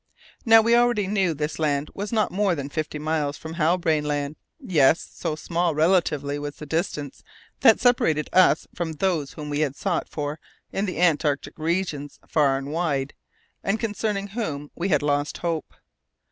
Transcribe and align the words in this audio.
Now, 0.47 0.61
we 0.63 0.73
already 0.75 1.05
knew 1.05 1.35
this 1.35 1.59
land 1.59 1.91
was 1.93 2.11
not 2.11 2.31
more 2.31 2.55
than 2.55 2.69
fifty 2.69 2.97
miles 2.97 3.37
from 3.37 3.53
Halbrane 3.53 4.03
Land. 4.05 4.35
Yes! 4.57 5.07
so 5.13 5.35
small, 5.35 5.75
relatively, 5.75 6.39
was 6.39 6.55
the 6.55 6.65
distance 6.65 7.23
that 7.59 7.79
separated 7.79 8.27
us 8.33 8.67
from 8.73 8.93
those 8.93 9.33
whom 9.33 9.47
we 9.51 9.59
had 9.59 9.75
sought 9.75 10.09
for 10.09 10.39
in 10.71 10.87
the 10.87 10.99
antarctic 10.99 11.53
regions 11.59 12.17
far 12.27 12.57
and 12.57 12.71
wide, 12.71 13.13
and 13.63 13.79
concerning 13.79 14.29
whom 14.29 14.71
we 14.73 14.89
had 14.89 15.03
lost 15.03 15.37
hope. 15.37 15.71